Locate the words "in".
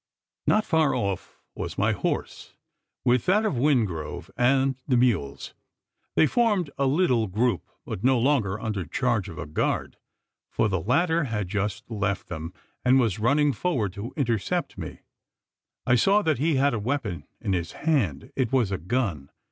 17.39-17.53